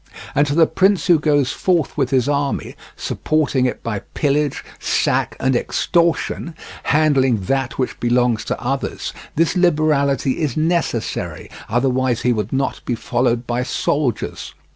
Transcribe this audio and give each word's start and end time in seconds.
And 0.33 0.47
to 0.47 0.55
the 0.55 0.65
prince 0.65 1.05
who 1.05 1.19
goes 1.19 1.51
forth 1.51 1.95
with 1.95 2.09
his 2.09 2.27
army, 2.27 2.73
supporting 2.97 3.67
it 3.67 3.83
by 3.83 3.99
pillage, 4.15 4.65
sack, 4.79 5.37
and 5.39 5.55
extortion, 5.55 6.55
handling 6.85 7.41
that 7.41 7.77
which 7.77 7.99
belongs 7.99 8.43
to 8.45 8.59
others, 8.59 9.13
this 9.35 9.55
liberality 9.55 10.39
is 10.41 10.57
necessary, 10.57 11.51
otherwise 11.69 12.21
he 12.23 12.33
would 12.33 12.51
not 12.51 12.83
be 12.83 12.95
followed 12.95 13.45
by 13.45 13.61
soldiers. 13.61 14.55